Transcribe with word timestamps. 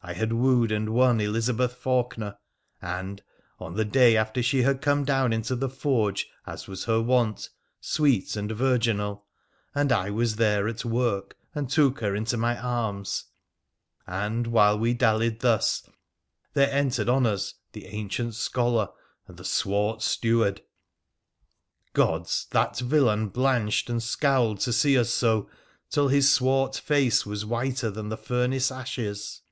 I 0.00 0.12
had 0.12 0.32
wooed 0.32 0.70
and 0.70 0.90
won 0.90 1.20
Elizabeth 1.20 1.72
Faulkener, 1.74 2.38
and, 2.80 3.20
on 3.58 3.74
the 3.74 3.84
day 3.84 4.16
after 4.16 4.44
she 4.44 4.62
had 4.62 4.80
come 4.80 5.04
down 5.04 5.32
into 5.32 5.56
the 5.56 5.68
forge, 5.68 6.28
as 6.46 6.68
was 6.68 6.84
her 6.84 7.02
wont, 7.02 7.50
sweet 7.80 8.36
and 8.36 8.50
virginal; 8.52 9.26
and 9.74 9.90
I 9.90 10.10
was 10.10 10.36
there 10.36 10.68
at 10.68 10.84
work, 10.84 11.36
and 11.52 11.68
took 11.68 11.98
her 11.98 12.14
into 12.14 12.36
my 12.36 12.56
arms; 12.56 13.24
and, 14.06 14.46
while 14.46 14.78
we 14.78 14.94
dallied 14.94 15.40
thus, 15.40 15.82
there 16.54 16.70
entered 16.70 17.08
on 17.08 17.26
up 17.26 17.40
the 17.72 17.86
ancient 17.86 18.36
scholar 18.36 18.90
and 19.26 19.36
the 19.36 19.44
swart 19.44 20.00
steward. 20.02 20.62
Gods! 21.92 22.46
that 22.52 22.74
vdlain 22.74 23.32
blanched 23.32 23.90
and 23.90 24.00
scowled 24.00 24.60
to 24.60 24.72
see 24.72 24.96
us 24.96 25.10
so 25.12 25.50
till 25.90 26.06
his 26.06 26.32
swart 26.32 26.76
face 26.76 27.26
was 27.26 27.44
whiter 27.44 27.90
than 27.90 28.10
the 28.10 28.16
furnace 28.16 28.70
ashes 28.70 29.42